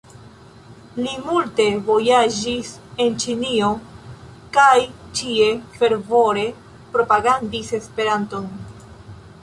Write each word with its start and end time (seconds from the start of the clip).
Li 1.07 1.11
multe 1.25 1.65
vojaĝis 1.89 2.71
en 3.05 3.19
Ĉinio 3.25 3.69
kaj 4.59 4.75
ĉie 5.21 5.53
fervore 5.79 6.51
propagandis 6.97 7.75
Esperanton. 7.83 8.51